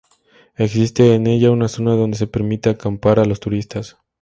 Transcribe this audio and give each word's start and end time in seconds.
Existe 0.55 1.13
en 1.13 1.27
ella 1.27 1.51
una 1.51 1.67
zona 1.67 1.93
donde 1.95 2.17
se 2.17 2.25
permite 2.25 2.71
acampar 2.71 3.19
a 3.19 3.25
los 3.25 3.39
turistas. 3.39 3.99